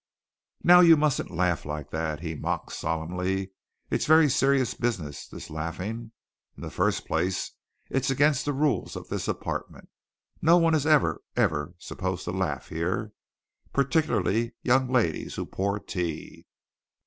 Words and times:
"Now 0.63 0.79
you 0.79 0.97
mustn't 0.97 1.29
laugh 1.29 1.63
like 1.63 1.91
that," 1.91 2.21
he 2.21 2.31
said 2.31 2.41
mock 2.41 2.71
solemnly. 2.71 3.51
"It's 3.91 4.07
very 4.07 4.31
serious 4.31 4.73
business, 4.73 5.27
this 5.27 5.51
laughing. 5.51 6.11
In 6.57 6.63
the 6.63 6.71
first 6.71 7.05
place, 7.05 7.51
it's 7.87 8.09
against 8.09 8.45
the 8.45 8.51
rules 8.53 8.95
of 8.95 9.09
this 9.09 9.27
apartment. 9.27 9.89
No 10.41 10.57
one 10.57 10.73
is 10.73 10.87
ever, 10.87 11.21
ever, 11.35 11.63
ever 11.65 11.75
supposed 11.77 12.23
to 12.23 12.31
laugh 12.31 12.69
here, 12.69 13.13
particularly 13.73 14.53
young 14.63 14.89
ladies 14.91 15.35
who 15.35 15.45
pour 15.45 15.77
tea. 15.79 16.47